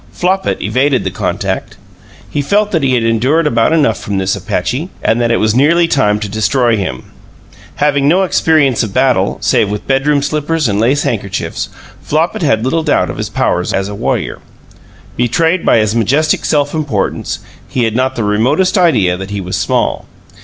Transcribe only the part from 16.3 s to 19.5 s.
self importance, he had not the remotest idea that he